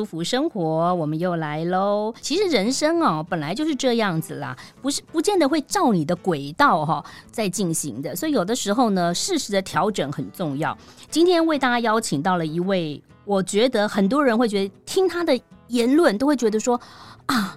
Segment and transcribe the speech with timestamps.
[0.00, 2.14] 舒服生活，我们又来喽。
[2.22, 8.16] 其实人生哦，本来就是这样子啦，不是不见得会照你的轨道哈在进行的。
[8.16, 10.74] 所以有的时候呢，适时的调整很重要。
[11.10, 16.80] 今天为大家邀请到了一位，我觉得很多人会觉得听他的言论都会觉得说
[17.26, 17.54] 啊，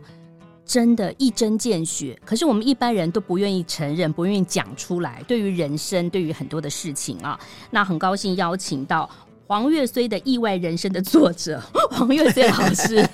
[0.66, 2.20] 真的一针见血。
[2.26, 5.24] 可是我们一般人都不愿意承认，不愿意讲出来。
[5.30, 7.40] 对于人生，对于很多的事情啊，
[7.72, 9.10] 那很高兴邀请到。
[9.46, 11.62] 黄岳虽的意外人生的作者
[11.92, 13.08] 黄岳虽老师，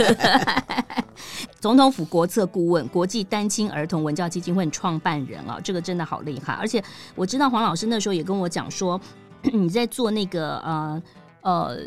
[1.59, 6.53] 总统府国策顾问，国际单亲儿童文教基金会创办人啊，这个真的好厉害。
[6.53, 6.81] 而且
[7.15, 8.99] 我知道黄老师那时候也跟我讲说，
[9.51, 11.03] 你在做那个呃
[11.41, 11.77] 呃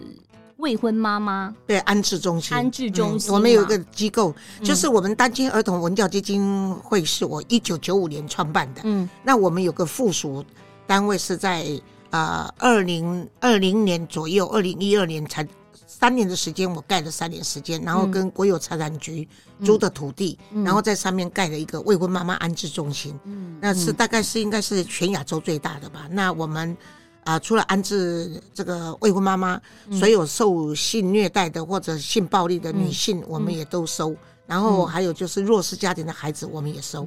[0.56, 8.82] 未婚妈妈对安置中心，安置中心，嗯，我们有一个机构，就是我们单亲儿童文教基金会，是我一九九五年创办的。
[8.84, 10.44] 嗯，那我们有个附属
[10.86, 11.64] 单位是在。
[12.12, 15.48] 啊，二零二零年左右，二零一二年才
[15.86, 19.26] 三年的时间，我盖了三年时间，然后跟国有财产局
[19.64, 23.18] 租的土地，嗯、然后在上面盖了一个未婚妈妈安置中心。
[23.24, 26.06] 嗯，那是大概是应该是全亚洲最大的吧。
[26.10, 26.76] 那我们
[27.24, 29.58] 啊、呃，除了安置这个未婚妈妈，
[29.90, 34.10] 所有受性虐待的或者性暴力的女性，我们也都收。
[34.10, 37.06] 嗯、然后还有就是弱势家庭的孩子，我们也收。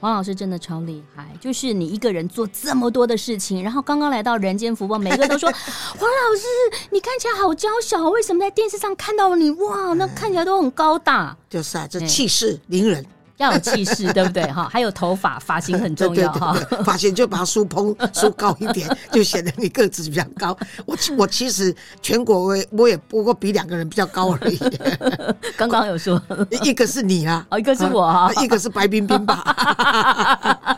[0.00, 9.92] 黄老师真的超厉害，就是你一个人做这么多的事情，然后刚刚来到人间福报，每个都说 黄老师你看起来好娇小，为什么在电视上看到你哇？
[9.92, 13.04] 那看起来都很高大，就是啊，这气势凌人。
[13.40, 14.44] 要有气势，对不对？
[14.52, 16.52] 哈，还有头发，发型很重要哈。
[16.84, 20.56] 发型就把它梳蓬梳高一点，就显得你个子比较高。
[20.84, 24.60] 我我其实全国我我也不过比两个人比较高而已。
[25.56, 26.20] 刚刚有说，
[26.62, 29.42] 一个是你啊，哦，一个是我啊，一个是白冰冰吧。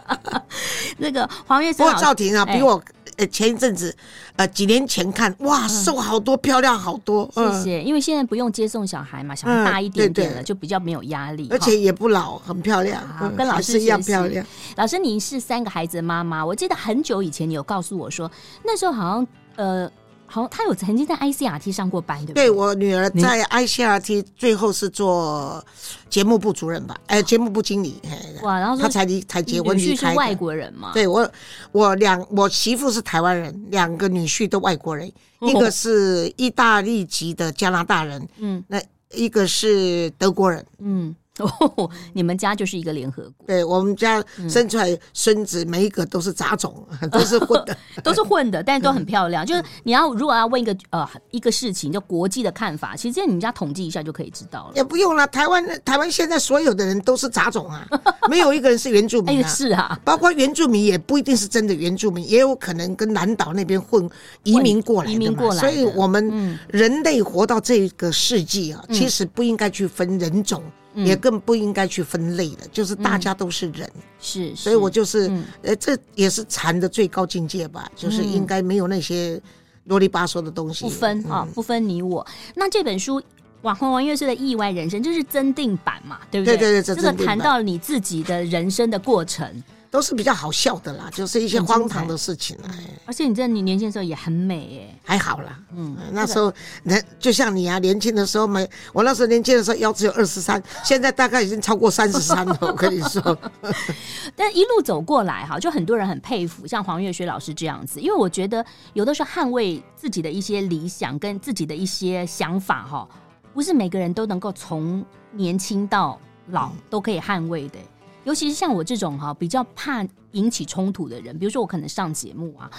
[0.99, 2.81] 那个黄月生，不过赵婷啊，比我。
[3.17, 3.95] 呃，前一阵子，
[4.37, 7.31] 呃，几年前看，哇，瘦好多，漂亮好多。
[7.35, 13.03] 谢谢，因为现在不用接送小孩嘛，小孩大一点点了，就比较没有压力，而且也不老，很漂亮，
[13.37, 14.45] 跟老师一样漂亮。
[14.77, 18.31] 老师，您是三个孩子的妈妈，我记得很久以前你有告诉我说，
[18.65, 19.91] 那时候好像呃。
[20.33, 22.45] 好，他有曾经在 ICRT 上过班，对不对？
[22.47, 25.63] 对，我女儿在 ICRT 最后是做
[26.09, 28.01] 节目部主任吧，哎，节目部经理。
[28.43, 30.13] 哇，然后他才离才结婚离开。
[30.13, 30.93] 是外国人嘛？
[30.95, 31.31] 对我，
[31.71, 41.15] 我两我媳妇是台湾人，两个女婿都外国人，一个是意大利籍的加拿大人，嗯，那一个是德国人，嗯。
[41.41, 43.47] 哦，你们家就是一个联合国。
[43.47, 49.45] 对，我们家生出来孙子每一个都是杂种， 都是混的， 都是混的，但是都很漂亮。
[49.45, 54.73] 就是你要如果要问一个呃一个事情，就国际的看法，其实在你们家统计一下就可以知道了。
[54.77, 57.89] 也不用了，台湾台湾现在所有的人都是杂种啊，
[58.29, 59.49] 没有一个人是原住民啊。
[59.49, 64.07] 是啊，包括原住民也不一定是真的原住民，也有可能跟南岛那边混
[64.43, 65.15] 移民过来的。
[65.15, 70.63] 移民过来，所以我们人类活到这个世纪啊，其实不应该去分人种。
[70.95, 75.31] 也更不应该去分类了，就是大家都是人，是，所以我就是，
[75.63, 79.41] 呃，这也是禅的最高境界吧，就是应该没有那些
[79.85, 82.27] 啰里吧嗦的东西，不分啊，不分你我。
[82.55, 83.21] 那这本书
[83.63, 86.57] 《网红王月岁的意外人生》就是增订版嘛，对不对？
[86.57, 89.63] 对对对，这个谈到你自己的人生的过程。
[89.93, 92.71] 都是比较好笑的啦，就是一些荒唐的事情哎。
[93.05, 96.51] 而且你在你年轻的时候也很美哎，还好啦，嗯，那时候
[96.83, 102.57] 那就像你啊，年轻的时候没，我那时候年轻的时候腰只有二十三，现在大概已经超过三十三了。
[102.63, 103.37] 我跟你说，
[104.35, 108.65] 但一路走过来哈，就很多人很佩服，像黄月雪老师这样子，因为我觉得
[108.95, 113.07] 有的时候捍卫自己的一些理想跟自己的一些想法哈，
[113.53, 117.79] 不是每个人都能够从年轻到老都可以捍卫的。
[118.25, 122.71] 尤其是像我这种哈比较怕引起冲突的人，比如说我可能上节目啊，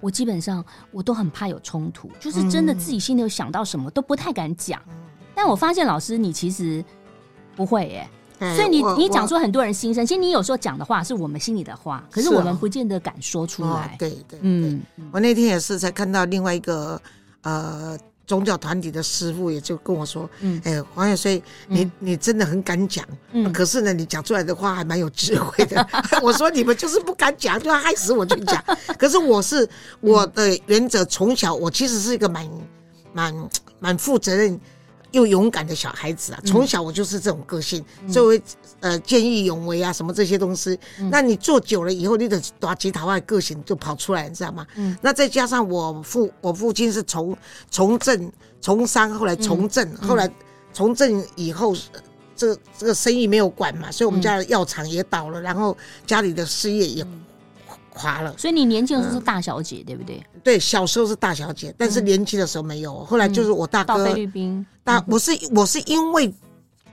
[0.00, 4.80] 我基本上我都很怕有冲突，就是真的自己心里有想到什么都不太敢讲。
[5.34, 6.84] 但我发现老师你其实
[7.56, 8.08] 不会耶，
[8.54, 10.04] 所以你你讲出很多人心声。
[10.04, 13.96] 其实你有时候讲的话是我们心里的话，可是我们不见得敢说出来。
[13.98, 14.82] 对对，嗯，
[15.12, 17.00] 我那天也是才看到另外一个
[17.42, 17.98] 呃。
[18.30, 25.84] 宗教团体的师傅也就跟我说：“嗯，哎，黄越绥，你你真的很敢讲，嗯，可是呢，你讲出来的话还蛮有智慧的。
[26.22, 28.62] ”我说：“你们就是不敢讲，就要害死我去讲。
[28.96, 29.68] 可是我是
[30.00, 32.48] 我的原则，从小我其实是一个蛮
[33.12, 33.48] 蛮
[33.80, 34.56] 蛮负责任。”
[35.12, 38.42] 又勇敢的小孩子啊，从小我就是这种个性，作为
[38.80, 40.78] 呃见义勇为啊什么这些东西。
[41.10, 44.66] 那你做久了以后，你的打击桃花个性就跑出来，你知道吗？
[44.76, 44.96] 嗯。
[45.00, 47.36] 那再加上我父我父亲是从
[47.70, 50.30] 从政从商，后来从政，后来
[50.72, 51.74] 从政以后，
[52.36, 55.76] 这这个生意没有管嘛，所以我们家的药厂也倒了，然后
[56.06, 57.06] 家里的事业也
[58.00, 58.34] 垮了。
[58.38, 60.22] 所以你年轻的时候是大小姐，对不对？
[60.42, 63.04] 对，小时候是大小姐，但是年轻的时候没有。
[63.04, 66.32] 后来就是我大哥到菲律宾，大我是我是因为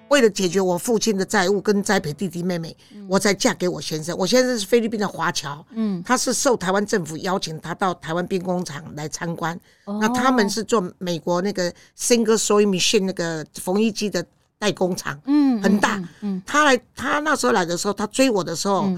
[0.09, 2.75] 为了解决我父亲的债务跟栽培弟弟妹妹，
[3.09, 4.18] 我才嫁给我先生。
[4.18, 9.59] 我先生是菲律宾的华侨，嗯，他是受台湾政府邀请，他到台湾兵工厂来参观。
[9.86, 14.25] 那他们是做美国那个 Singer Sewing Machine 那个缝衣机的
[14.57, 16.01] 代工厂，嗯，很大。
[16.21, 18.89] 嗯，他来他那时候来的时候，他追我的时候，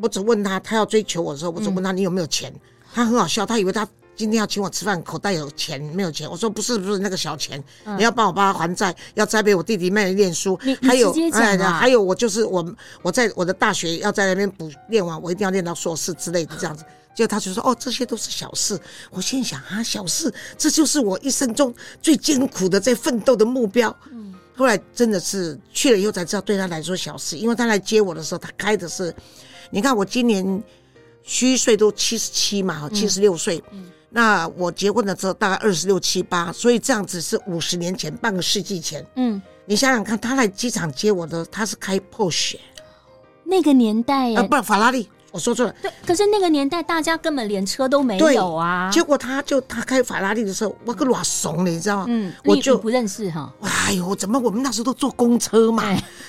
[0.00, 2.52] 我只问他，他要追求我的时候，我只问他你有没有钱。
[2.94, 6.30] 他很好笑，他以为他今天要请我吃饭，口袋有钱没有钱？
[6.30, 11.12] 我说不是，不是那个小钱，嗯、你要帮我帮他还债，要栽培我弟弟妹妹念书，你还有
[11.60, 16.84] 还有我就是我，我在我的大学要在那边补念完，我一定要念到硕士之类的这样子。
[17.14, 18.78] 结果他就说哦，这些都是小事。
[19.10, 23.94] 我心想啊，小事，这就是我一生中最艰苦的在奋斗的目标。
[24.10, 29.14] 嗯，后来真的是去了以后才知道，对他来说小事，因为他来接我的时候，他开的是，
[29.72, 30.62] 你看我今年。
[31.24, 33.62] 虚岁都七十七嘛，哈，七十六岁。
[33.70, 39.06] 嗯，那我结婚的时候大概二十六七八，所以这样子是五十年前，半个世纪前。
[39.14, 42.56] 嗯，你想想看，他来机场接我的，他是开 Porsche，
[43.44, 45.74] 那个年代啊，不是法拉利，我说错了。
[45.82, 48.88] 对，可是那个年代大家根本连车都没有啊。
[48.92, 52.06] 结果他就他开法拉利的时候，我个老怂了，你知道吗？
[52.08, 53.52] 嗯，我就不认识哈。
[53.62, 55.82] 哎呦，怎么我们那时候都坐公车嘛？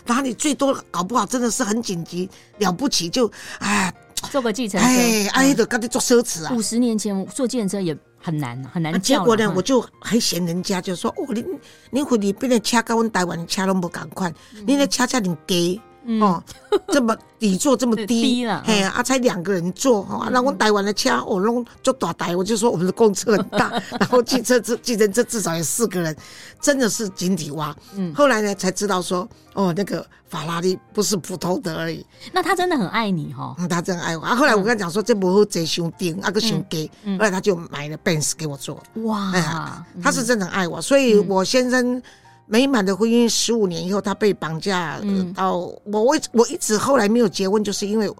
[0.05, 2.27] 哪里最多搞不好真的是很紧急，
[2.57, 3.93] 了不起就哎。
[4.31, 6.53] 坐个计程车，哎，哎，都赶紧做奢侈啊！
[6.53, 8.97] 五十年前坐计程车也很难，很难。
[9.01, 11.43] 结果呢，我就还嫌人家，就说哦，你
[11.91, 14.33] 你回你边的车跟我们台湾的车都不赶快，
[14.65, 15.81] 你的车价你低
[16.21, 16.43] 哦，
[16.89, 26.15] 这么底座这么低了，哎呀，才两个人坐哈，那我们台湾的车我弄就打台，我就说我们的公车很大， 然后计车这计程车至少有四个人，
[26.61, 27.75] 真的是井底蛙。
[27.95, 30.05] 嗯，后来呢才知道说，哦，那个。
[30.33, 34.23] 法拉利不是普通的而已，那他真的很爱你哈、嗯，他真的爱我。
[34.23, 38.81] 啊，后来我跟他讲说，这不好坐兄弟，那个兄弟，后来他就买了 Benz 给我坐。
[39.03, 42.01] 哇，哎，他是真的很爱我，所以我先生
[42.45, 44.99] 美满的婚姻十五年以后，他被绑架
[45.35, 48.11] 到我，我我一直后来没有结婚，就是因为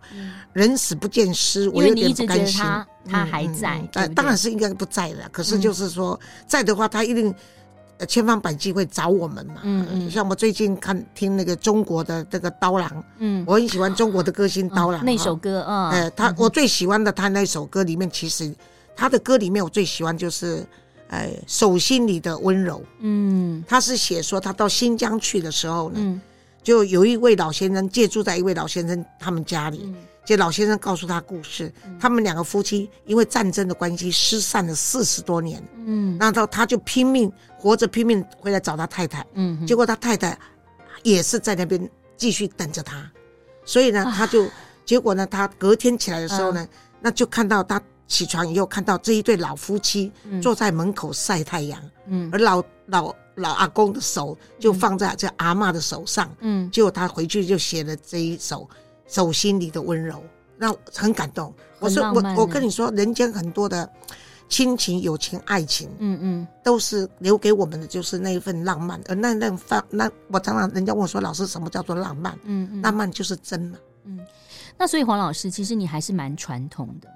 [0.54, 2.62] 人死不见尸，我有点不甘心。
[2.62, 5.28] 他他还在，呃，当然是应该不在了。
[5.32, 7.34] 可是就是说，在的话，他一定。
[8.08, 18.54] 千方百计会找我们嘛，嗯嗯，像我最近看听那个中国的这个刀郎，嗯，我很喜欢中国的歌星刀郎那首歌啊，哎，他我最喜欢的他那首歌里面，其实
[18.94, 20.66] 他的歌里面我最喜欢就是，
[21.14, 26.22] 哎，手心里的温柔，嗯，他是写说他到新疆去的时候呢，
[26.64, 29.94] 就有一位老先生借住在一位老先生他们家里。
[30.26, 31.70] 就老先生告诉他故事，
[32.00, 35.62] 他们两个夫妻因为战争的关系失散了四十多年。
[35.86, 39.24] 嗯，那到他就拼命活着，拼命回来找他太太。
[39.34, 40.40] 嗯，结果他太太
[41.04, 43.12] 也是在那边继续等着他，
[43.66, 44.48] 所以呢，他就
[44.86, 46.66] 结果呢，他隔天起来的时候呢，
[47.02, 50.12] 那就看到他起床以后看到这一对老夫妻
[50.42, 51.82] 坐在门口晒太阳。
[52.08, 56.30] 嗯，而老老老阿公的手就放在这阿嬷的手上。
[56.40, 58.70] 嗯，结果他回去就写了这一首。
[59.06, 60.24] 手心里的温柔，
[60.58, 61.54] 那很感动。
[61.78, 63.88] 我说我我跟你说，人间很多的
[64.48, 69.00] 亲情、友情、爱情，嗯嗯，都是留给我们的，就是那一份浪漫。
[69.08, 72.34] 而那那份那，我常常人家问我说，老师什么叫做浪漫？
[72.46, 73.78] 嗯嗯，浪漫就是真嘛。
[74.06, 74.18] 嗯，
[74.78, 77.10] 那所以黄老师，其实你还是蛮传统的，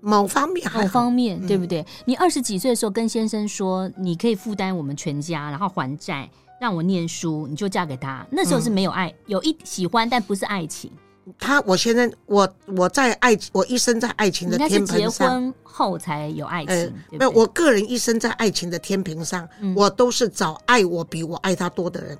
[0.00, 1.84] 某方面，某方面对不对？
[2.04, 6.28] 你二十几岁的时候跟先生说，你可以负担我们全家，然后还债，
[6.60, 8.26] 让我念书，你就嫁给他。
[8.30, 10.90] 那时候是没有爱，有一喜欢，但不是爱情。
[11.38, 14.98] 他，我现在，我我在爱，我一生在爱情的天平上。
[14.98, 17.36] 结婚后才有爱情，没有、呃。
[17.36, 22.18] 我个人一生在爱情的天平上，嗯、我都是找爱我比我爱他多的人，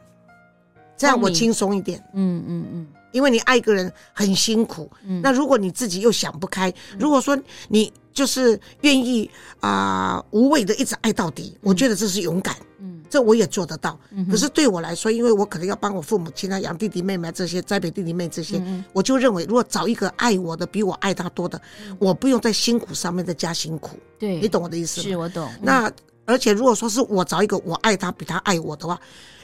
[0.96, 1.98] 这样我轻松一点。
[2.12, 7.38] 嗯嗯嗯，嗯因为你爱一个人很辛苦，嗯、那如果你自己又想不开，如果说
[7.68, 12.56] 你就是愿意啊、呃、无畏的一直爱到底，我觉得这是勇敢。
[12.78, 12.96] 嗯。
[13.10, 13.98] 这我也做得到，
[14.30, 18.62] 可是对我来说，因为我可能要帮我父母亲啊养弟弟妹妹这些，栽培弟弟妹这些，
[18.92, 21.60] 我就认为，如果找一个爱我的比我爱他多的，
[21.98, 23.98] 我不用在辛苦上面再加辛苦。
[24.16, 25.08] 对，你懂我的意思吗？
[25.08, 25.50] 是我懂。
[25.60, 25.90] 那
[26.24, 28.96] 而且如果说是我找一个我爱他比他爱我的话，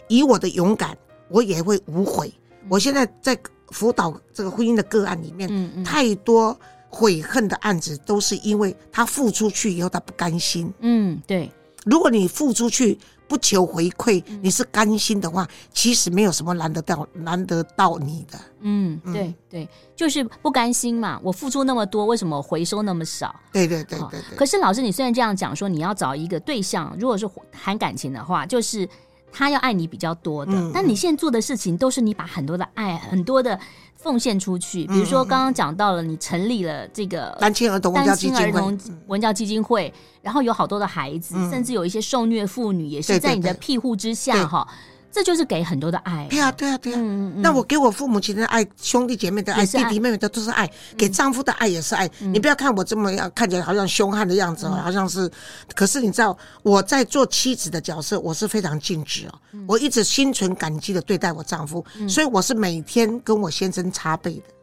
[0.07, 0.97] 以我的勇敢，
[1.29, 2.33] 我也会无悔。
[2.69, 3.37] 我现在在
[3.69, 6.59] 辅导这个婚姻的个案里面，太多
[6.89, 10.73] 悔恨的案子都是因为他付出去以后他不甘心。
[10.81, 11.51] 嗯，对。
[11.85, 18.39] 如果你付出去不求回馈，你是甘心的话，其实没有什么难得到难得到你的。
[18.61, 21.21] 嗯，对对，就是不甘心嘛。
[21.23, 23.33] 我付出那么多，为什么回收那么少？
[23.53, 24.37] 对对对对对。
[24.37, 28.89] 可是老师，你虽然这样讲说，你要找一个对象，如果是谈感情的话，就是
[29.37, 30.53] 他要爱你比较多的。
[30.73, 33.59] 但你现在做的事情，都是你把很多的爱，很多的。
[33.97, 38.79] 奉献出去，比如说刚刚讲到了，你成立了这个单亲儿童单亲儿童
[39.09, 44.69] 文教基金会，然后有好多的孩子，甚至有一些受虐妇女也是在你的庇护之下哈。
[45.17, 46.27] 这就是给很多的爱。
[46.29, 47.01] 对啊，对啊，对啊。
[47.37, 52.07] 那我给我父母亲的爱，兄弟姐妹的爱，弟弟妹妹的都是爱，给丈夫的爱也是爱。
[52.19, 55.31] 你不要看我这么样，看起来好像凶悍的样子，好像是。
[55.75, 59.39] 可是你知道，我在做妻子的角色，我是非常尽职哦。
[59.67, 64.56] 我一直心存感激的对待我丈夫，所以我是每天跟我先生擦背的。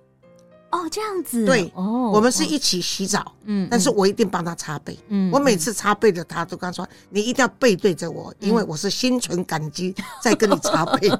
[0.74, 1.46] 哦，这样子。
[1.46, 11.10] 对，哦，我们是一起洗澡，嗯，但是我一定帮他擦背，嗯，我每次擦背的他都跟他说，你一定要背对着我，因为我是心存感激在跟你擦背。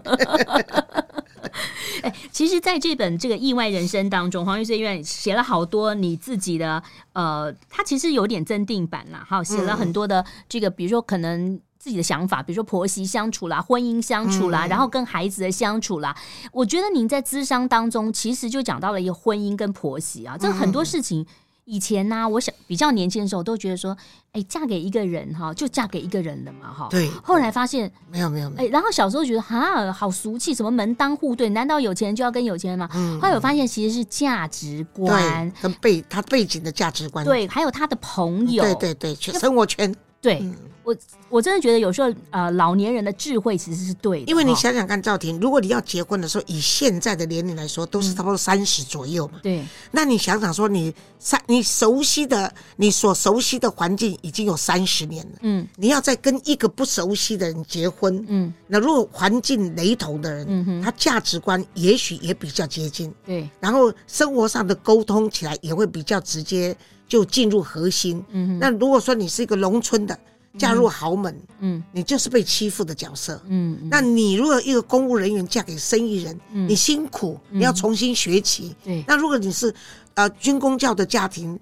[2.02, 6.82] 哎，其实，在这本这个意外人生当中，黄玉穗医院写了好多你自己的，
[7.14, 11.60] 呃，他其实有点增订版啦，哈，写了很多的这个，比如说可能。
[11.84, 16.16] 自己的想法，比如说婆媳相处啦、婚姻相处啦，嗯、然后跟孩子的相处啦。
[16.54, 21.26] 我觉得您在咨商当中，其实就讲到了一个婚姻跟婆媳啊，这很多事情
[21.66, 23.98] 以前呢、啊，我想比较年轻的时候都觉得说，
[24.32, 26.88] 哎，嫁给一个人哈，就嫁给一个人了嘛，哈。
[26.90, 27.10] 对。
[27.22, 32.88] 后来发现没有没有没有，哎，然后小时候觉得哈，好俗气，什么门当户对，难道有钱人就要跟有钱人吗？
[32.94, 33.20] 嗯。
[33.20, 40.40] 后来我发现其实是价值观跟背他背景的价值观，对，还有他的朋友，对对对，生活圈，对。
[40.40, 40.96] 嗯我
[41.30, 44.26] 我真的觉得有时候，呃，老年人的智慧其实是对的。
[44.30, 49.40] 因为你想想看，赵婷，如果你要结婚的时候，以现在的年龄来说，都是差不多三十左右嘛。
[49.42, 49.64] 对。
[49.92, 55.32] 那你想想说，你三你熟悉的你所熟悉的环境已经有三十年了。
[55.42, 55.66] 嗯。
[55.78, 63.14] 你要再跟一个不熟悉的人结婚，嗯，那如果环境雷同的人，嗯哼，他价值观也许也比较接近。
[63.26, 63.50] 对。
[63.62, 66.76] 然后生活上的沟通起来也会比较直接，
[67.08, 68.22] 就进入核心。
[68.32, 68.60] 嗯哼。
[68.60, 70.20] 那如果说你是一个农村的。
[70.58, 79.04] 嫁入豪门，嗯，你就是被欺负的角色，嗯，那你如果一个公务人员嫁给生意人，嗯，你辛苦，你要重新学习，对。
[79.08, 79.74] 那如果你是
[80.14, 81.60] 呃军公教的家庭，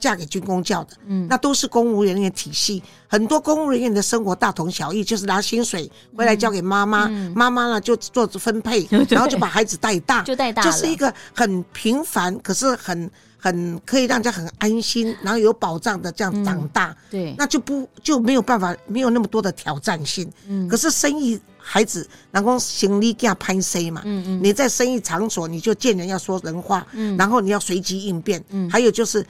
[0.00, 13.10] 嫁给军公教的，嗯，那都是公务人员体系，很多公务人员的生活大同小异，就是拿薪水回来交给妈妈，妈妈呢就做分配， 然后就把孩子带大，就带大，就是一个很平凡，可是很。
[13.38, 20.28] 很可以让人家很安心，然后有保障的这样长大，嗯、对，那就不就没有办法，没有那么多的挑战性。
[20.48, 29.24] 嗯，可是生意孩子，然后行李给他攀 C 嘛，嗯嗯，你在生意场所，你就见人要说人话，嗯，然后你要随机应变，嗯，还有就是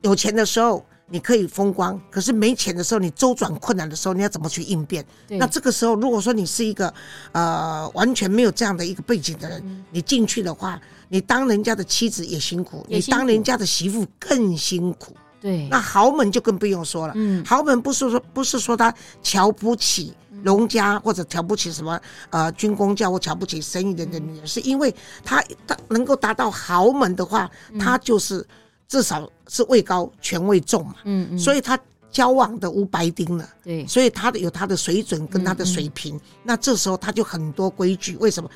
[0.00, 5.04] 有钱的时候你可以风光，可是没钱的时候，你周转困难的时候，你要怎么去应变？
[5.28, 6.92] 那这个时候，如果说你是一个
[7.32, 10.80] 呃完全没有这样的一个背景的人，嗯、你进去的话。
[11.12, 15.12] 你当人家的妻子也辛苦，你当人家的媳妇更辛苦。
[15.40, 17.12] 对，那豪门就更不用说了。
[17.16, 20.14] 嗯，豪门不是说不是说他瞧不起
[20.44, 22.00] 农家或者瞧不起什么
[22.30, 28.46] 呃军工教或瞧不起生意人的女人，是因为他他能够达到豪门的话，他就是
[28.90, 30.96] 至少是位高权位重嘛。
[31.04, 31.78] 嗯嗯，所以他
[32.10, 33.48] 交往的无白丁了。
[33.62, 36.20] 对，所以他的有他的水准跟他的水平。
[36.42, 38.50] 那这时候他就很多规矩，为什么？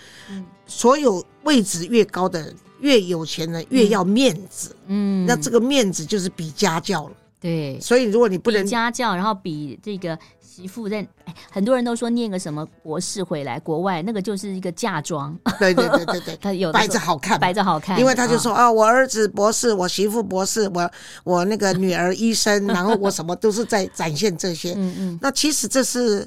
[0.67, 4.75] 所有位置越高的人，越有钱人，越要面子。
[4.89, 7.15] 嗯，那这个面子就是比家教了。
[7.45, 15.39] 对，所以如果你不能家教，然后比这个媳妇在，哎，很多人都说念个什么博士回来，国外那个就是一个嫁妆。
[15.59, 18.01] 对对对对对， 他有摆着好看，摆着好看。
[18.01, 20.91] 因为他就说啊，我儿子博士，我媳妇博士，我
[21.25, 24.73] 我那个女儿医生，然后我什么都是在展现这些。
[24.81, 26.27] 嗯嗯，那其实这是。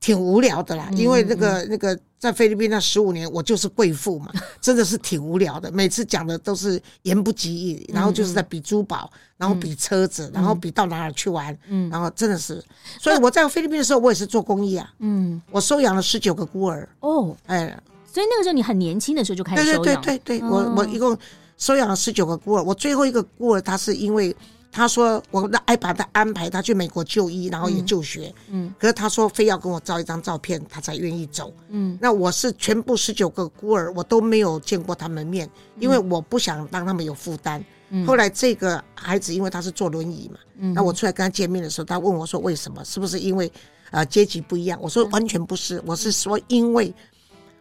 [0.00, 5.70] 挺无聊的啦，因为那个那个在菲律宾那十五年，我就是贵妇嘛， 真的是挺无聊的。
[5.72, 12.62] 每次讲的都是言不及义，然后就是在比珠宝，然后比车子，然后比到哪儿去玩，嗯，然后真的是。
[13.00, 16.88] 所以我在菲律宾的时候，我也是做公益啊，嗯，我收养了十九个孤儿。
[17.00, 17.66] 哦，哎，
[18.12, 19.82] 所以那个时候你很年轻的时候就开始收养。
[19.82, 21.18] 对对对对对，我我一共
[21.56, 24.34] 收养了十九个孤儿，我最后一个孤儿他是因为。
[24.70, 28.32] 他说：“我那爱把他安排他去美国就医，然后也就学。
[28.48, 31.52] 嗯，嗯，可是他说非要跟我照一张照片，他才愿意走。
[31.68, 35.48] 嗯，那我是全部十九个孤儿，我都没有见过他们面，
[35.80, 37.64] 因为我不想让他们有负担。
[37.90, 42.84] 嗯，后来这个孩子因为他是坐轮椅嘛，嗯，那我出来跟他见面的时候，他问我说：为什么？
[42.84, 43.50] 是不是因为
[43.90, 44.78] 呃阶级不一样？
[44.82, 46.94] 我说完全不是，我是说因为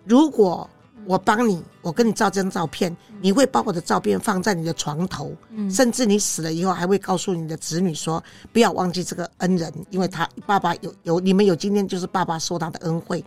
[0.03, 0.69] 如果
[1.05, 13.23] 我帮你，我跟你照张照片，你会把我的照片放在你的床头，嗯，甚至你死了以后还会告诉你的子女说，不要忘记这个恩人，因为他爸爸有有你们有今天就是爸爸受他的恩惠。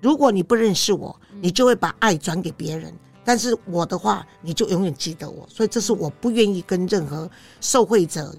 [0.00, 5.44] 如果你不认识我，你就会把爱转给别人，但是我的话，你就永远记得我。
[5.48, 7.28] 所以这是我不愿意跟任何
[7.60, 8.32] 受惠者、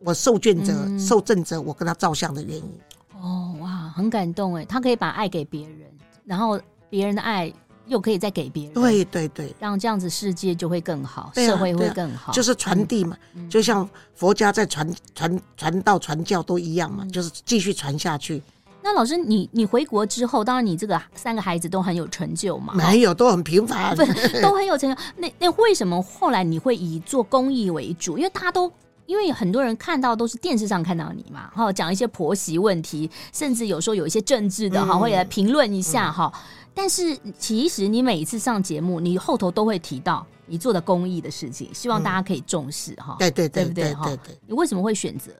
[0.00, 2.80] 我受眷者、受赠者，我跟他照相的原因。
[3.20, 5.88] 哦，哇，很感动哎，他可以把爱给别人，
[6.24, 6.60] 然后
[6.90, 7.52] 别人的爱。
[7.86, 18.42] 又可以再给别人，对对对，让这样子世界就会更好，啊、社会会更好，就是传递嘛，嗯、就像佛家在传传传道传教都一样嘛，嗯、就是继续传下去。
[18.84, 24.04] 那老师，你你回国之后，当然你这个三个孩子都很有成就嘛，没有都很平凡，不
[24.42, 25.00] 都很有成就。
[25.16, 28.18] 那那为什么后来你会以做公益为主？
[28.18, 28.72] 因为大家都
[29.06, 36.32] 因为很多人看到都是电视上看到你嘛，哈，讲一些婆媳问题，甚至有时候有一些政治的哈，嗯、会来评论一下哈。
[36.34, 36.40] 嗯
[36.74, 43.16] 但是其实你每一次上节目，你后头都会提到你做的公益的事情，希望大家可以重视哈。
[43.18, 43.94] 对对对，对不对？
[43.94, 45.30] 哈，你为什么会选择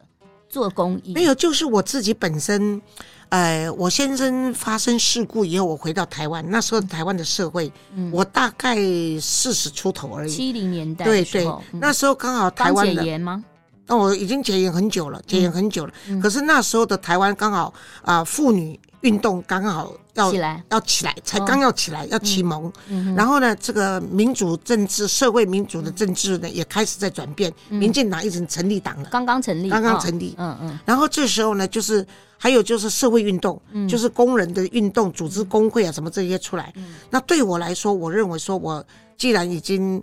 [0.49, 1.15] 做公益？
[1.15, 2.81] 没有，就是我自己本身，
[3.31, 7.73] 呃，我先生发生事故以后，我回到台湾，那时候台湾的社会，
[8.11, 8.77] 我大概
[9.19, 10.31] 四十出头而已。
[10.31, 13.43] 七零年代，对对，那时候刚好台湾解严吗？
[13.87, 15.93] 那我已经解严很久了，解严很久了。
[16.23, 17.73] 可是那时候的台湾刚好
[18.03, 18.79] 啊，妇女。
[19.02, 22.73] 运动刚好要起来，要起来，才刚要起来，要启蒙。
[23.16, 27.52] 然后呢，这个民主政治、社会民主的政治呢，也开始在转变。
[27.68, 30.35] 民进党已经成立党了，刚刚成立，刚刚成立。
[30.38, 30.78] 嗯嗯。
[30.85, 32.06] 然后这时候呢，就是
[32.38, 36.73] 还有就是社会运动，就是工人的运动，组织工会啊，什么这些出来。
[37.11, 38.85] 那对我来说，我认为说，我
[39.16, 40.02] 既然已经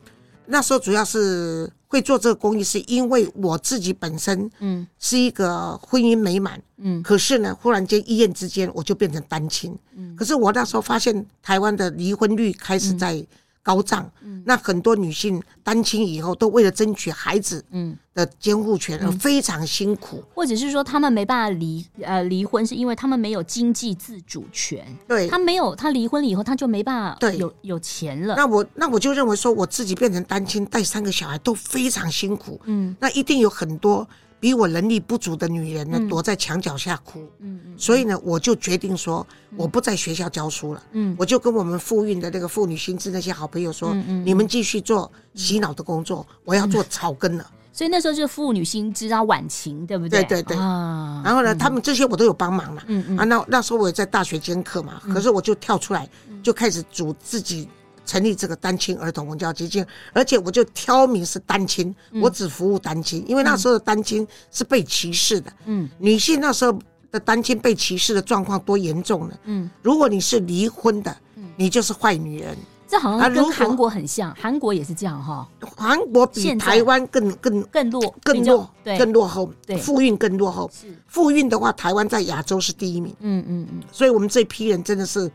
[0.49, 1.71] 那时候主要是。
[1.91, 13.25] 会做这个公益，是因为我自己本身，嗯，是一个婚姻美满，嗯，可是呢，忽然间一夜之间我就变成单亲，嗯，可是我那时候发现台湾的离婚率开始在。
[13.69, 14.11] 高涨，
[14.45, 17.95] 那很多女性单亲以后都为了争取孩子嗯。
[18.15, 27.37] 的监护权而非常辛苦，或者是说他们没办法离呃离婚，是因为他们没有经济自主权，对，他没有他离婚了以后他就没办法对。
[27.37, 28.35] 有有钱了。
[28.35, 34.05] 那我那我就认为说我自己变成单亲带三个小孩都非常辛苦，嗯，那一定有很多。
[34.39, 37.19] 比我能力不足的女人呢，躲在墙角下哭。
[37.39, 39.25] 嗯嗯，所以呢，我就决定说，
[39.57, 40.83] 我不在学校教书了。
[40.93, 47.45] 嗯，我就跟我们妇运的那个妇女新知那些好朋友说，你们继续做洗脑的工作，我要做草根了。
[47.71, 50.23] 所以那时候就是妇女新知啊，晚晴，对不对？
[50.23, 50.57] 对对对。
[50.57, 52.83] 啊，然后呢，他们这些我都有帮忙嘛。
[52.87, 53.17] 嗯嗯。
[53.17, 56.09] 啊，那那时候我也在大学兼课嘛，可是我就跳出来，
[56.41, 57.67] 就开始组自己。
[58.09, 65.53] 成立这个单亲儿童文教基金，而且我就挑明是单亲，我只服务单亲，因为那时候的单亲是被歧视的。
[65.65, 66.79] 嗯，女性那时候
[67.11, 69.37] 的单亲被歧视的状况多严重呢？
[69.43, 71.15] 嗯，如果你是离婚的，
[71.55, 72.57] 你就是坏女人。
[72.87, 75.47] 这好像跟韩国很像，韩国也是这样哈。
[75.77, 80.67] 韩国比台湾更更更落更落更落后，对，妇运更落后。
[80.73, 83.15] 是妇运的话，台湾在亚洲是第一名。
[83.19, 85.31] 嗯嗯嗯，所以我们这批人真的是。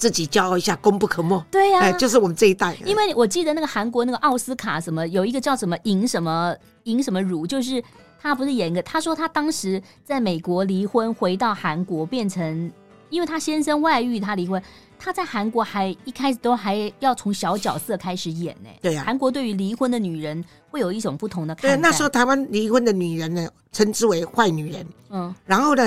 [0.00, 1.44] 自己骄傲一下，功不可没。
[1.50, 2.74] 对呀、啊，就是我们这一代。
[2.86, 7.84] 因为我记得那个韩国那个奥斯卡什么，有一个叫什么尹什么尹什么儒，就是
[8.18, 12.72] 他不是演一个，他说他当时在美国离婚，回到韩国变成，
[13.10, 14.62] 因为他先生外遇，他离婚，
[14.98, 18.70] 他在韩国还一开始都还要从小角色开始演呢。
[18.80, 21.76] 对呀、啊，韩国对于离婚的女人会有一种不同的看法。
[21.76, 24.86] 对，那时候台湾离婚的女人呢，称之为坏女人。
[25.10, 25.86] 嗯，然后呢？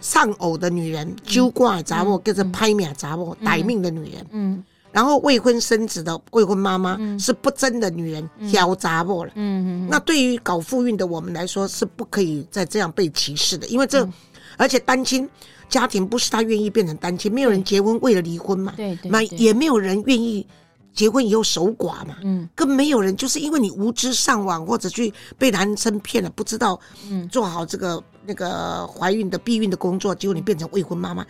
[0.00, 4.26] 丧偶的女人，揪挂杂物，跟着拍命杂物，歹命的女人。
[4.30, 9.30] 嗯，然后未婚生子的未婚妈妈是不争的女人，挑杂物了。
[9.34, 9.88] 嗯嗯。
[9.90, 14.08] 那对于搞妇运的我们来说，是不可以再这样被歧视的，因为这，
[14.56, 15.28] 而且单亲
[15.68, 18.72] 家庭不是他愿意变成单亲，没有人结婚为了离婚嘛。
[18.76, 19.10] 对对。
[19.10, 20.46] 那也没有人愿意
[20.92, 22.16] 结婚以后守寡嘛。
[22.22, 22.48] 嗯。
[22.54, 26.78] 更没有人就是因为你无知上网或者去被男生骗了，不知道
[27.10, 28.02] 嗯做好这个。
[28.26, 31.26] 那个怀孕的避孕的工作，结果你变成未婚妈妈，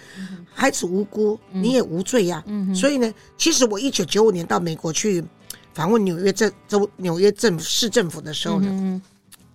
[0.52, 2.44] 孩子无辜，你也无罪呀。
[2.74, 5.24] 所以呢，其实我一九九五年到美国去
[5.72, 9.00] 访问纽约政州纽约政府市政府的时候呢，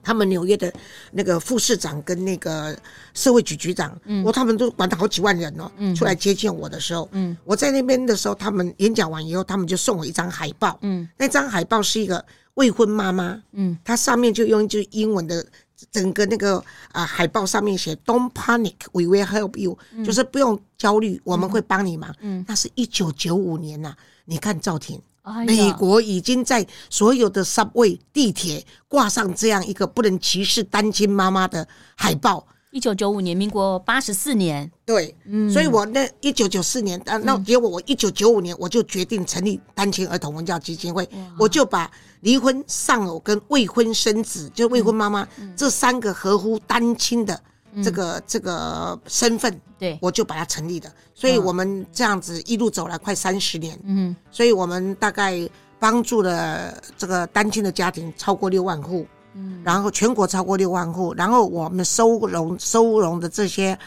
[0.05, 0.71] 他们纽约的
[1.11, 2.77] 那个副市长跟那个
[3.15, 7.09] 社会局局长，我他们都管他好几万人哦，出来接见我的时候，
[7.43, 10.79] 我在那边的时候，他们演讲完以后，他们就送我一张海报，
[11.17, 13.77] 那张海报是一个未婚妈妈，嗯。
[13.83, 15.45] 它上面就用一句英文的。
[15.91, 16.57] 整个那个
[16.93, 22.15] 啊、呃、海报上面写 "Don't panic, we will help you"，、嗯、就是不用焦虑，我们会帮你忙。
[22.21, 32.47] 嗯，那是一九九五年呐、啊，你看赵婷，哎、美国已经在所有的 subway 地铁挂上这样一个不能歧视单亲妈妈的海报。
[32.71, 34.69] 一九九五年，民国八十四年。
[34.85, 41.07] 对，嗯，所以我那一九九四年，啊，那结果我一九九五年我就决定成立单亲儿童文教基金会，
[41.39, 47.41] 我就把离婚丧偶跟未婚生子，就未婚妈妈这三个合乎单亲的
[47.83, 50.91] 这个这个身份，对，我就把它成立的。
[51.13, 59.05] 所以我们这样子一路走来快三十年，嗯，所以我们大概帮助了这个单亲的家庭超过六万户。
[59.37, 63.77] 嗯，然后全国超过六万户，然后我们收容收容的这些，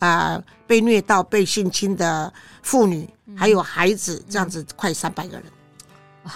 [0.00, 2.32] 啊、呃，被虐到、被性侵的
[2.62, 5.44] 妇女，还有孩子，这样子快三百个人。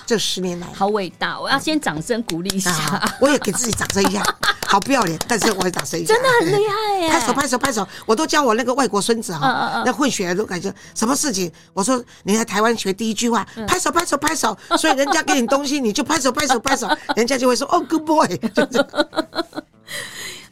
[0.06, 0.68] 这十年来。
[0.72, 1.40] 好伟大！
[1.40, 4.22] 我要先掌声鼓励一下，啊、我也给自己掌声一下，
[4.70, 7.08] 好不要脸，但是我也掌声音，真的很厉害耶！
[7.10, 7.84] 拍手拍手拍手！
[8.06, 11.50] 我都教我那个外国孙子哈，嗯嗯、那混血都感觉什么事情？
[11.74, 18.28] 我说你在台湾学第一句话，拍手拍手拍手，所以人家给你东西，你就拍手拍手拍手， 人家就会说哦，good boy。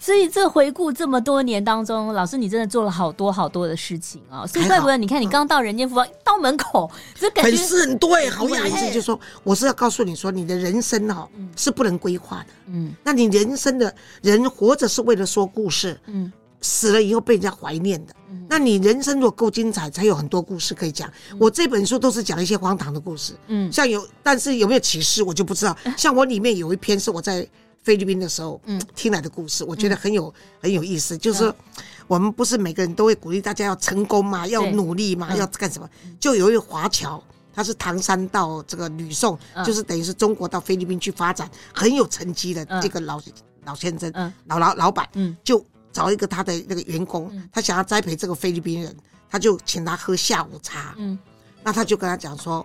[0.08, 4.46] 所以这回顾这么多年当中，老师你真的做了好多好多的事情啊！
[4.46, 12.46] 所以怪不得你看你刚到人间福报到门口，这感觉很是很对，好雅意，就说我是要告诉你说，你的人生哈是不能规划的。
[12.68, 18.14] 嗯，那你人生的人活着是为了说故事，嗯，死了以后被人家怀念的。
[18.48, 21.12] 那你人生如果够精彩，才有很多故事可以讲。
[21.38, 25.76] 我这本书都是讲一些荒唐的故事，嗯，像有，但是有没有启示我就不知道。
[25.98, 27.46] 像我里面有一篇是我在。
[27.82, 31.16] 菲律宾的时候，嗯，听来的故事，我觉得很有很有意思。
[31.16, 31.54] 就是，
[32.06, 35.88] 我们不是每个人都会鼓励大家要成功嘛，要努力嘛，要干什么？
[36.20, 37.22] 就有一位华侨，
[37.54, 43.20] 他是唐山到这个吕宋，就是等于是中国到菲律宾去发展，很有成绩的这个老
[43.64, 44.12] 老先生，
[44.46, 48.94] 老老老板，嗯，就找一个他的那个员工，他想要栽培这个菲律宾人，
[49.30, 51.18] 他就请他喝下午茶，嗯，
[51.62, 52.64] 那他就跟他讲说，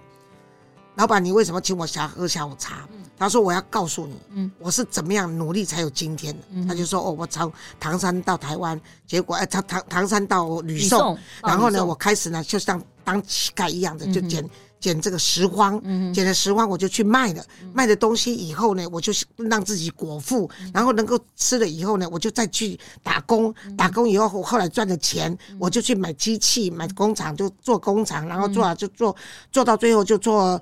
[0.95, 2.88] 老板，你为什么请我下喝下午茶？
[3.17, 6.43] 他说：“我要告诉你，嗯，我是怎么样努力才有今天的。
[6.51, 15.79] 嗯”他就说：“哦，我从唐山到台湾，结果哎，唐唐唐山到吕宋，然后呢，我开始呢，就像当乞丐一样的，就捡捡这个拾荒，
[16.12, 17.45] 捡了拾荒，我就去卖了。
[17.71, 23.53] 卖的东西以后呢，我就让自己果腹，然后能够吃了以后呢，我就再去打工。
[23.77, 29.15] 打工以后，我后来赚了钱，我就去买机器，买工厂，就做工厂，然后做啊，就做
[29.51, 30.62] 做到最后就做。”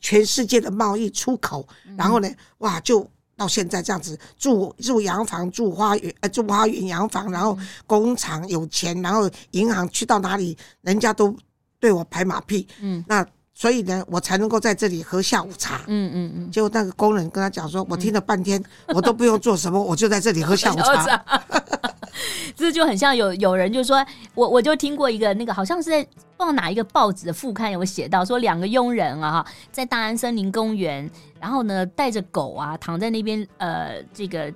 [0.00, 11.34] 全世界的贸易出口，然后呢，哇，就到现在这样子，住住洋房，住花园，呃，住花园洋房，然后工厂有钱，然后银行去到哪里，人家都
[11.78, 13.24] 对我拍马屁，嗯，那
[13.58, 16.50] 所以呢，我才能够在这里喝下午茶，嗯嗯嗯。
[16.52, 18.62] 结果那个工人跟他讲说，我听了半天，
[18.94, 21.24] 我都不用做什么，我就在这里喝下午茶。
[22.54, 34.52] 这就很像有有人就说，我我就听过一个那个，好像是在不知道哪一个报纸的副刊有写到，说两个佣人啊，在大安森林公园，然后呢带着狗啊躺在那边，呃，这个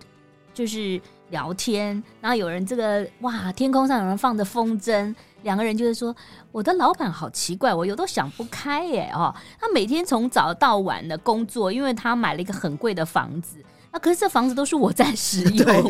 [0.55, 5.13] 就是聊天，然后有人这个哇，天空上有人放着风筝，
[5.43, 6.15] 两个人就是说，
[6.51, 13.57] 我的老板好奇怪，我有都想不开耶哦，他每天从早到晚的工作，因为他买了一个很贵的房子。
[13.91, 13.99] 啊！
[13.99, 15.67] 可是这房子都是我在使用，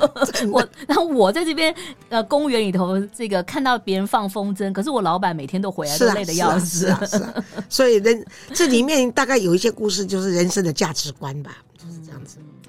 [0.50, 1.74] 我然后我在这边
[2.08, 11.58] 呃公园里头这个看到别人放风筝，可是我老板每天都回来都累得要死，啊，是啊，是啊，是啊，所以人这里面大概有一些故事，就是人生的价值观吧。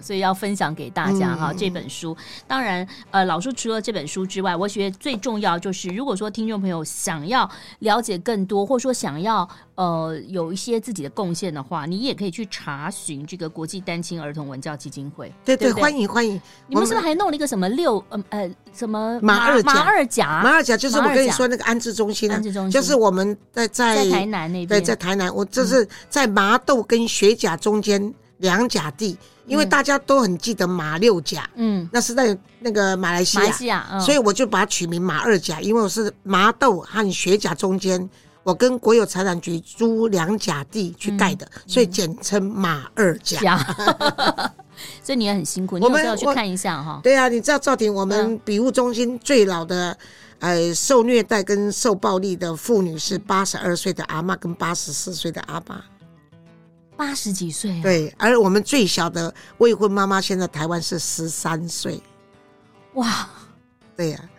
[0.02, 2.16] 所以要分享给大家哈，这本书。
[2.48, 15.32] 当然，呃，老师除了这本书之外，我觉得最重要就是，如果说听众朋友想要了解更多，或者说想要呃有一些自己的贡献的话，你也可以去查询这个国际单亲儿童文教基金会。
[15.44, 16.40] 对对，欢迎欢迎。
[16.68, 19.74] 你们是不是还弄了一个什么六呃呃什么马二甲？
[19.74, 29.18] 马二甲，马二甲就是我跟你说那个安置中心，安置中心就是我们在在在台南那边，对，在台南，我这是在麻豆跟学甲中间两甲地。
[29.48, 38.10] 因为大家都很记得马六甲，嗯，那是在那个马来西亚，马来西亚，嗯，所以我就把它取名马二甲，因为我是麻豆和雪甲中间，
[38.44, 43.58] 我跟国有财产局租两甲地去盖的，嗯，所以简称马二甲。
[45.02, 47.00] 所以你也很辛苦，你有没有去看一下哈？
[47.02, 49.98] 对啊，你知道赵婷，我们比务中心最老的，
[50.40, 55.86] 呃，受虐待跟受暴力的妇女是八十二岁的阿妈跟八十四岁的阿爸。
[56.98, 62.02] 八十几岁，对，而我们最小的未婚妈妈现在台湾是十三岁，
[62.96, 63.30] 哇，
[63.96, 64.30] 对呀，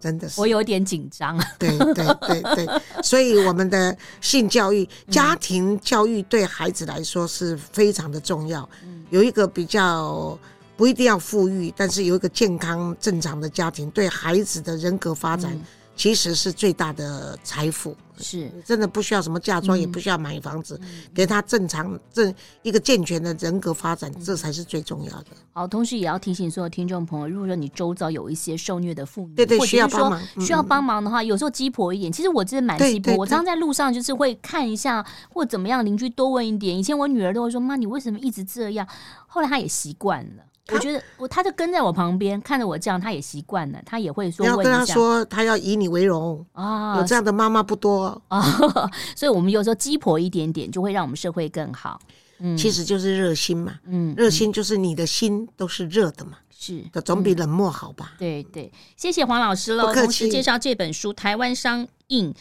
[0.00, 2.68] 真的是，我有点紧张啊，对对对对，
[3.02, 8.68] 所以我们的性教育、家庭教育对孩子来说是非常的重要。
[9.10, 10.36] 有一个比较
[10.76, 15.56] 不一定要富裕，但是有一个健康正常的家庭，对孩子的人格发展
[15.96, 17.96] 其实是最大的财富。
[18.16, 25.26] 是，真的不需要什么嫁妆，嗯、也不需要买房子，嗯、给他正常正一个健全的人格发展，嗯、这才是最重要的。
[25.52, 32.12] 好，同时也要提醒所有听众朋友，如果说你周遭有一些受虐的妇女，对对，需要帮忙，需要帮忙的话，嗯、有时候鸡婆一点。
[32.12, 36.78] 其实我真的蛮鸡婆，我常常在路上就是会看一下或怎么样，邻居多问一点。
[36.78, 38.86] 以前我女儿都会说：“妈，你为什么一直这样？”
[39.26, 40.44] 后来她也习惯了。
[40.72, 46.96] 我觉得我他就跟在我旁边看着我这样，他也习惯了，他也会说要跟他说，他要以你为荣啊！
[46.96, 48.40] 有这样的妈妈不多啊，
[49.14, 52.00] 所以我们有时候鸡婆一点点，就会让我们社会更好。
[52.38, 58.12] 嗯，其实就是热心嘛，嗯，热心就是你的心都是热的嘛，是的，总比冷漠好吧？
[58.18, 62.32] 对对，谢谢黄老师喽，同时介绍这本书《台湾商印》。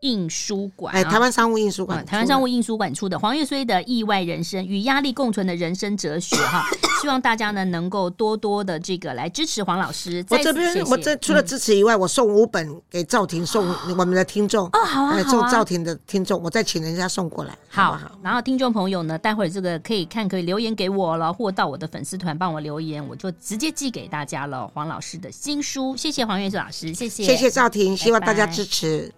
[0.00, 6.64] 印书馆，哎，台湾商务印书馆，台湾商务印书馆出的黄越绥的《意外人生与压力共存的人生哲学》哈，
[7.00, 10.24] 希望大家呢能够多多的这个来支持黄老师。
[10.30, 17.56] 我这边我这除了支持以外，我送五本给赵婷，送我们的听众哦，好啊，送赵婷的听众，我再请人家送过来。
[17.68, 24.66] 好，然后听众朋友呢，待会儿这个可以看，可以留言给我了，或到我的粉丝团帮我留言，我就直接寄给大家了。
[24.68, 29.12] 黄老师的新书，谢谢黄越绥老师，谢谢，谢谢赵婷，希望大家支持。